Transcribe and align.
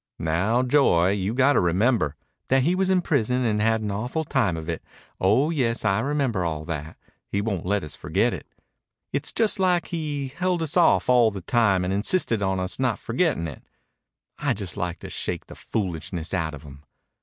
"Now, 0.17 0.63
Joy, 0.63 1.11
you 1.11 1.35
got 1.35 1.53
to 1.53 1.59
remember 1.59 2.15
""that 2.47 2.63
he 2.63 2.73
was 2.73 2.89
in 2.89 3.03
prison 3.03 3.45
and 3.45 3.61
had 3.61 3.81
an 3.81 3.91
awful 3.91 4.23
time 4.23 4.57
of 4.57 4.67
it. 4.67 4.83
Oh, 5.19 5.51
yes, 5.51 5.85
I 5.85 5.99
remember 5.99 6.43
all 6.43 6.65
that. 6.65 6.97
He 7.27 7.39
won't 7.39 7.67
let 7.67 7.83
us 7.83 7.95
forget 7.95 8.33
it. 8.33 8.47
It's 9.13 9.31
just 9.31 9.59
like 9.59 9.89
he 9.89 10.29
held 10.29 10.63
us 10.63 10.75
off 10.75 11.07
all 11.07 11.29
the 11.29 11.41
time 11.41 11.85
and 11.85 11.93
insisted 11.93 12.41
on 12.41 12.59
us 12.59 12.79
not 12.79 12.97
forgetting 12.97 13.45
it. 13.45 13.61
I'd 14.39 14.57
just 14.57 14.75
like 14.75 15.01
to 15.01 15.09
shake 15.11 15.45
the 15.45 15.55
foolishness 15.55 16.33
out 16.33 16.55
of 16.55 16.63
him." 16.63 16.83